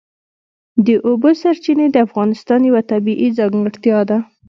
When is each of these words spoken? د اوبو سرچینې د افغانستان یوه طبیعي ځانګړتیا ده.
د 0.85 0.87
اوبو 1.07 1.29
سرچینې 1.41 1.87
د 1.91 1.97
افغانستان 2.07 2.59
یوه 2.69 2.81
طبیعي 2.91 3.29
ځانګړتیا 3.37 3.99
ده. 4.09 4.17